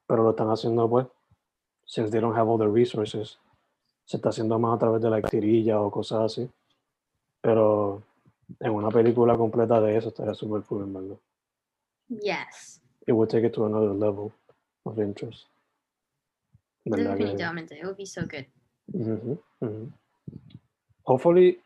[0.08, 1.08] pero lo están haciendo, pues,
[1.86, 3.38] since they don't have all the resources.
[4.06, 6.50] Se está haciendo más a través de la tirilla o cosas así.
[7.42, 8.04] Pero
[8.60, 11.18] en una película completa de eso estaría super cool, en verdad.
[12.10, 14.32] Yes, It would take it to another level
[14.84, 15.48] of interest.
[16.86, 17.78] ¿Verdad que- definitivamente.
[17.78, 18.46] It would be so good.
[18.94, 19.92] Ujú, ujú.
[21.04, 21.62] Hopefully,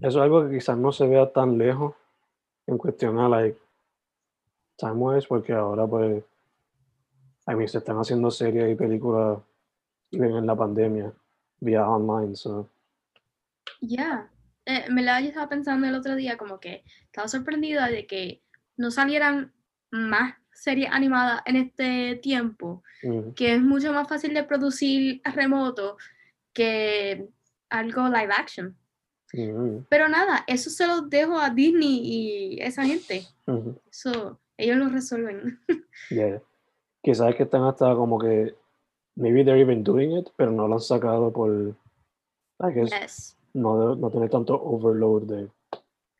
[0.00, 1.94] eso es algo que quizás no se vea tan lejos
[2.66, 3.58] en cuestión a like
[4.76, 6.22] time wise, porque ahora pues
[7.48, 9.38] I mean, se están haciendo series y películas
[10.10, 11.12] en la pandemia
[11.60, 12.68] vía online, so
[13.80, 14.30] Ya,
[14.64, 18.42] eh, en verdad yo estaba pensando el otro día como que estaba sorprendida de que
[18.76, 19.52] no salieran
[19.90, 22.82] más series animadas en este tiempo,
[23.34, 25.96] que es mucho más fácil de producir remoto
[26.52, 27.28] que
[27.68, 28.76] algo live action.
[29.88, 33.26] Pero nada, eso se lo dejo a Disney y esa gente.
[33.46, 33.78] ujú.
[33.90, 35.60] Eso, ellos lo resuelven.
[36.10, 36.40] Yeah.
[37.02, 38.54] Quizás que están hasta como que
[39.16, 41.50] maybe they're even doing it, pero no lo han sacado por
[42.60, 43.36] I guess Yes.
[43.54, 45.50] no, no tener tanto overload de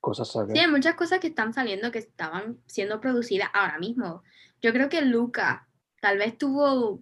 [0.00, 0.52] cosas sacadas.
[0.54, 4.22] Sí, hay muchas cosas que están saliendo que estaban siendo producidas ahora mismo.
[4.62, 5.68] Yo creo que Luca
[6.00, 7.00] tal vez tuvo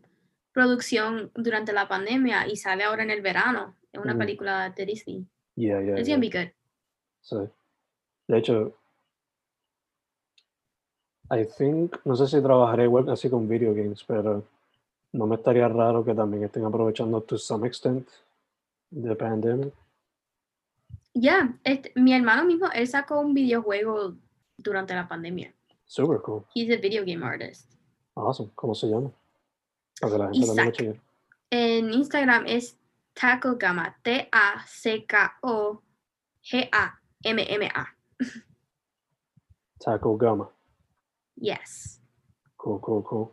[0.52, 3.74] producción durante la pandemia y sale ahora en el verano.
[3.92, 4.18] Es una Ujú.
[4.20, 5.26] película de Disney.
[5.56, 6.16] Yeah, yeah, It's yeah.
[6.16, 6.52] gonna be good.
[7.22, 7.36] Sí.
[8.28, 8.76] De hecho,
[11.30, 14.44] I think, no sé si trabajaré igual así con video games, pero
[15.14, 18.08] no me estaría raro que también estén aprovechando to some extent
[18.90, 19.72] the pandemic.
[21.14, 24.16] Ya, este, mi hermano mismo, él sacó un videojuego
[24.58, 25.54] durante la pandemia.
[25.84, 26.44] Super cool.
[26.54, 27.72] He's a video game artist.
[28.16, 28.50] Awesome.
[28.56, 29.12] ¿Cómo se llama?
[30.00, 31.00] La gente Isaac.
[31.50, 32.76] En Instagram es
[33.12, 34.66] Taco Gama, T-A-C-K-O-G-A-M-M-A.
[39.78, 40.50] Taco Gama.
[41.36, 42.00] Yes.
[42.56, 43.32] Cool, cool, cool.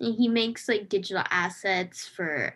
[0.00, 2.54] He makes like digital assets for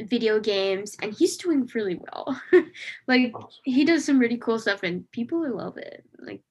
[0.00, 2.40] video games and he's doing really well
[3.06, 3.48] like Awesome.
[3.64, 6.42] he does some really cool stuff and people love it like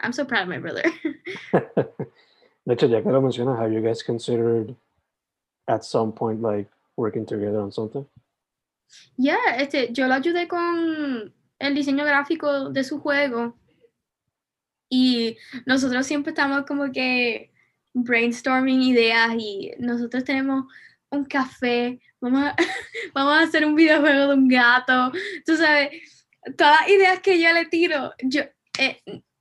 [0.00, 0.82] i'm so proud of my brother
[2.66, 4.76] De hecho, ya que lo mencionas, have you guys considered
[5.68, 8.04] at some point like working together on something?
[9.16, 13.54] yeah este yo lo ayudé con el diseño gráfico de su juego
[14.90, 17.50] y nosotros siempre estamos como que
[17.92, 20.64] brainstorming ideas y nosotros tenemos
[21.10, 22.56] un café, vamos a,
[23.14, 25.12] vamos a hacer un videojuego de un gato,
[25.44, 25.90] tú sabes,
[26.56, 28.42] todas las ideas que yo le tiro, yo,
[28.78, 29.00] eh,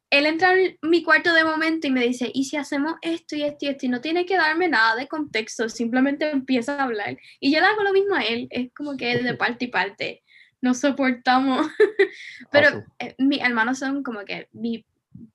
[0.10, 3.44] él entra en mi cuarto de momento y me dice, ¿y si hacemos esto y
[3.44, 3.86] esto y esto?
[3.86, 7.18] Y no tiene que darme nada de contexto, simplemente empieza a hablar.
[7.40, 10.24] Y yo le hago lo mismo a él, es como que de parte y parte,
[10.62, 11.68] nos soportamos.
[12.52, 12.86] Pero Awesome.
[13.00, 14.86] eh, mis hermanos son como que mi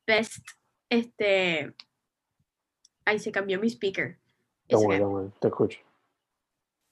[0.07, 0.45] best,
[0.89, 1.75] este,
[3.05, 4.19] ahí se cambió mi speaker.
[4.69, 5.31] Don't worry, don't worry.
[5.41, 5.79] Te escucho.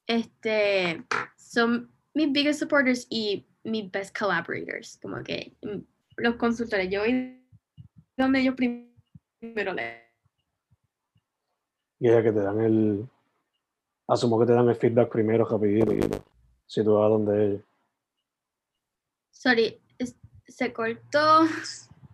[0.06, 1.04] este,
[1.36, 5.78] son mis biggest supporters y mis best collaborators, como que mm,
[6.16, 6.90] los consultores.
[6.90, 7.40] Yo voy
[8.16, 8.92] donde ellos prim-
[9.38, 10.00] primero le.
[12.00, 13.08] Y ella que te dan el.
[14.08, 15.94] Asumo que te dan el feedback primero, rapidito.
[15.94, 16.00] y
[16.66, 17.62] Si tú vas donde ellos.
[19.30, 20.16] Sorry, es-
[20.48, 21.44] se cortó.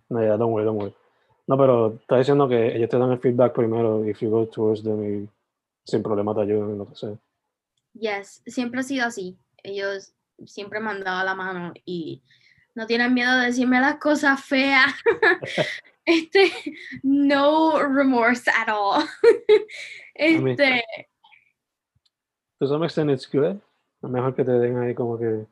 [0.08, 0.94] No, ya, don't worry, don't worry.
[1.46, 4.04] No, pero está diciendo que ellos te dan el feedback primero.
[4.08, 5.28] If you go towards them y
[5.84, 7.14] sin problema te ayudan en lo que sea.
[7.94, 9.36] Yes, siempre ha sido así.
[9.62, 10.12] Ellos
[10.44, 12.22] siempre me han dado la mano y
[12.74, 14.92] no tienen miedo de decirme las cosas feas.
[16.08, 16.52] Este,
[17.02, 19.02] no remorse at all.
[20.16, 20.84] mean- Este,
[22.60, 23.56] To some extent it's good.
[24.02, 25.46] Mejor que te den ahí como que...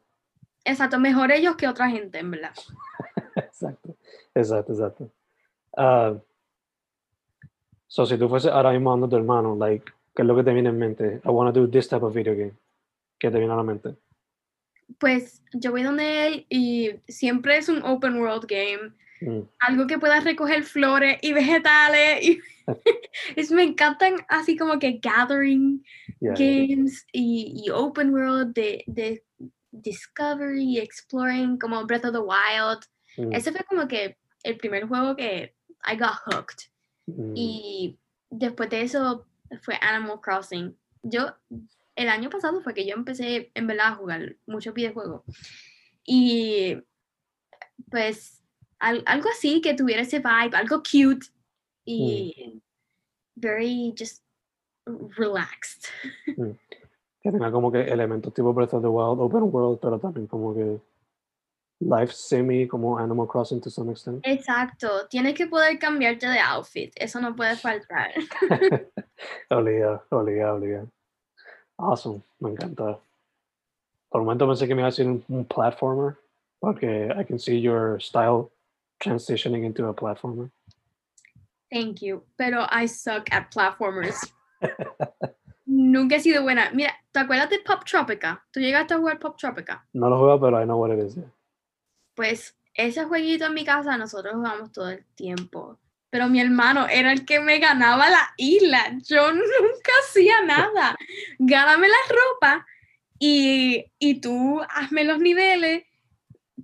[0.65, 2.53] exacto, mejor ellos que otra gente, en verdad.
[3.35, 3.97] Exacto,
[4.33, 5.11] exacto, exacto.
[5.77, 6.15] Ah,
[7.87, 10.53] so, si tú fuese ahora mismo dando tu hermano, like, ¿qué es lo que te
[10.53, 11.21] viene en mente?
[11.25, 12.55] I want to do this type of video game.
[13.19, 13.97] ¿Qué te viene a la mente?
[14.99, 18.93] Pues yo voy donde él y siempre es un open world game.
[19.21, 22.23] Mm, algo que pueda recoger flores y vegetales.
[22.23, 22.41] Y
[23.37, 25.85] es, me encantan así como que gathering
[26.21, 29.25] yeah, games y, y open world de, de
[29.71, 32.85] discovery, exploring, como Breath of the Wild.
[33.17, 35.55] mm, Ese fue como que el primer juego que
[35.87, 36.71] I got hooked.
[37.07, 37.99] mm, Y
[38.31, 39.27] después de eso
[39.63, 40.77] fue Animal Crossing.
[41.03, 41.27] Yo,
[41.97, 45.23] el año pasado fue que yo empecé en verdad a jugar muchos videojuegos.
[46.05, 46.77] Y
[47.91, 48.43] pues
[48.79, 51.27] al- algo así que tuviera ese vibe, algo cute
[51.85, 52.63] y
[53.37, 54.23] very just
[55.17, 55.85] relaxed.
[57.23, 60.55] que tenga como que elementos tipo Breath of the Wild, Open World, pero también como
[60.55, 60.79] que
[61.81, 64.21] life semi, como Animal Crossing to some extent.
[64.25, 68.13] Exacto, tienes que poder cambiarte de outfit, eso no puede faltar.
[69.51, 70.91] Obligado, obligado, obligado.
[71.79, 72.99] Awesome, me encanta.
[74.09, 76.17] Por un momento pensé que me iba a decir un, un platformer,
[76.61, 78.51] porque I can see your style
[79.01, 80.51] transitioning into a platformer.
[81.71, 84.17] Thank you, pero I suck at platformers.
[85.67, 86.71] Nunca he sido buena.
[86.73, 88.45] Mira, ¿te acuerdas de Pop Tropica?
[88.53, 89.85] ¿Tú llegaste a jugar Pop Tropica?
[89.93, 91.17] No lo juego, pero I know what it is.
[91.17, 91.25] yeah.
[92.15, 95.79] Pues ese jueguito en mi casa nosotros jugamos todo el tiempo.
[96.11, 98.97] Pero mi hermano era el que me ganaba la isla.
[99.09, 100.97] Yo nunca hacía nada.
[101.39, 102.67] Gáname la ropa
[103.19, 105.85] y, y tú hazme los niveles.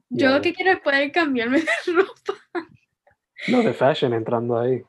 [0.09, 2.69] Yo lo que quiero es poder cambiarme de ropa.
[3.49, 4.83] Lo de fashion entrando ahí.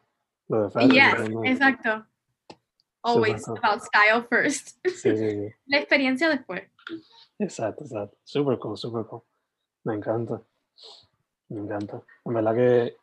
[0.47, 2.05] Lo de fashion Yes, exacto.
[3.03, 4.77] Always about style first.
[4.85, 5.55] Sí, sí, sí.
[5.65, 6.63] La experiencia después.
[7.39, 8.17] Exacto, exacto.
[8.23, 9.23] Super cool, super cool.
[9.83, 10.43] Me encanta.
[11.49, 12.01] Me encanta.
[12.25, 12.95] En verdad que,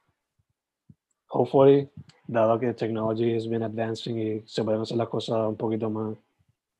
[1.28, 1.88] hopefully,
[2.26, 6.16] dado que technology has been advancing y se pueden hacer las cosas un poquito más,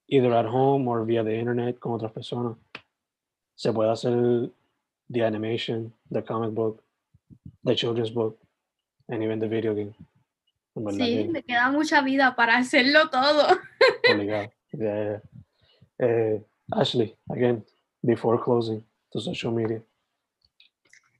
[0.08, 2.56] either at home or via the internet con otras personas,
[3.54, 4.50] se puede hacer
[5.10, 6.82] the animation, the comic book,
[7.64, 8.38] the children's book,
[9.08, 9.94] and even the video game.
[10.92, 13.48] Sí, que- me queda mucha vida para hacerlo todo.
[14.14, 14.50] Obligado.
[14.72, 15.20] Yeah, yeah.
[15.98, 16.40] Eh,
[16.72, 17.64] Ashley, again,
[18.04, 19.82] before closing, to social media.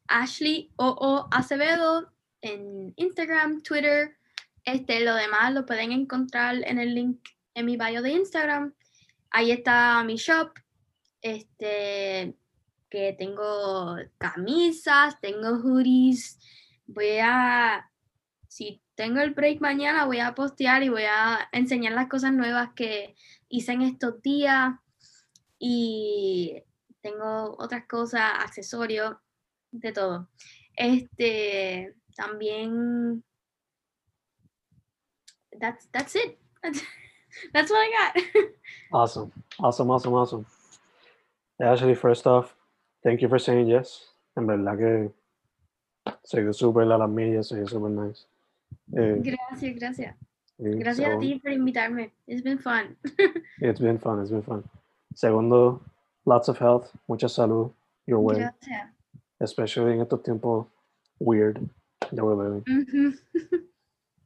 [0.08, 1.28] Ashley O.O.
[1.30, 4.16] Acevedo en Instagram, Twitter.
[4.64, 7.20] Este, lo demás lo pueden encontrar en el link
[7.54, 8.74] en mi bio de Instagram.
[9.30, 10.52] Ahí está mi shop.
[11.22, 12.36] Este,
[12.90, 16.38] que tengo camisas, tengo hoodies.
[16.86, 17.90] Voy a,
[18.46, 22.70] si tengo el break mañana, voy a postear y voy a enseñar las cosas nuevas
[22.74, 23.14] que
[23.48, 24.74] hice en estos días.
[25.58, 26.62] Y
[27.00, 29.16] tengo otras cosas, accesorios,
[29.72, 30.28] de todo.
[30.76, 33.22] Este, también.
[35.60, 36.38] That's, that's it.
[37.52, 38.44] That's, what I got.
[38.92, 40.46] Awesome, awesome, awesome, awesome.
[41.60, 42.54] Ashley, first off,
[43.04, 44.06] thank you for saying yes.
[44.36, 45.12] En verdad que
[46.24, 48.26] se dio súper a las millas, se dio súper nice.
[48.96, 50.16] Eh, Gracias, gracias.
[50.58, 52.12] Gracias a ti por invitarme.
[52.26, 52.96] It's been fun.
[53.60, 54.64] It's been fun, it's been fun.
[55.14, 55.82] Segundo,
[56.24, 57.72] lots of health, mucha salud
[58.06, 58.97] your way, Gracias.
[59.40, 60.66] Especially en estos tiempos
[61.20, 61.58] weird
[62.12, 62.64] that we're living.
[62.64, 63.08] Mm-hmm.
[63.36, 63.64] Ujú.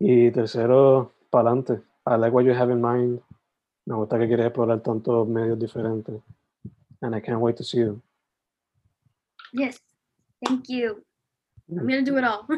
[0.05, 1.81] Y tercero, para adelante.
[2.07, 3.21] I like what you have in mind.
[3.87, 6.21] Me gusta que quieres explorar tantos medios diferentes.
[7.03, 8.03] And I can't wait to see you.
[9.53, 9.79] Yes.
[10.45, 11.05] Thank you.
[11.71, 11.79] Mm.
[11.81, 12.49] I'm gonna do it all.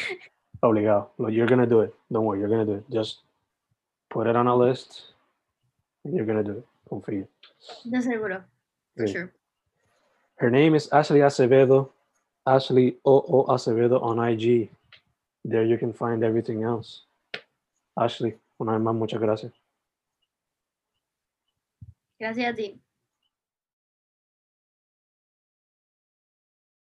[0.62, 1.08] Obligado.
[1.18, 1.94] Look, You're gonna do it.
[2.10, 2.84] Don't worry, you're gonna do it.
[2.90, 3.18] Just
[4.08, 5.12] put it on a list
[6.04, 6.66] and you're gonna do it.
[6.90, 7.26] Confío.
[7.90, 8.42] De seguro.
[8.96, 9.32] For sure.
[10.36, 11.90] Her name is Ashley Acevedo.
[12.46, 13.46] Ashley O.O.
[13.48, 14.70] Acevedo on IG.
[15.44, 17.02] There you can find everything else.
[17.98, 19.52] Ashley, una vez muchas gracias.
[22.18, 22.80] Gracias a ti.